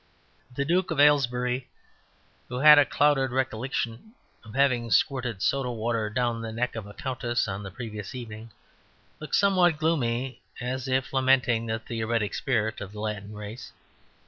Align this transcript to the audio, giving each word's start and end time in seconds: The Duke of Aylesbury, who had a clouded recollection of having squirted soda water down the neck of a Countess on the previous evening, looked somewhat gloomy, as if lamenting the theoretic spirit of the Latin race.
The 0.55 0.65
Duke 0.65 0.89
of 0.89 0.99
Aylesbury, 0.99 1.69
who 2.47 2.57
had 2.57 2.79
a 2.79 2.87
clouded 2.87 3.29
recollection 3.29 4.15
of 4.43 4.55
having 4.55 4.89
squirted 4.89 5.43
soda 5.43 5.69
water 5.69 6.09
down 6.09 6.41
the 6.41 6.51
neck 6.51 6.75
of 6.75 6.87
a 6.87 6.93
Countess 6.95 7.47
on 7.47 7.61
the 7.61 7.69
previous 7.69 8.15
evening, 8.15 8.49
looked 9.19 9.35
somewhat 9.35 9.77
gloomy, 9.77 10.41
as 10.59 10.87
if 10.87 11.13
lamenting 11.13 11.67
the 11.67 11.77
theoretic 11.77 12.33
spirit 12.33 12.81
of 12.81 12.93
the 12.93 12.99
Latin 12.99 13.33
race. 13.33 13.73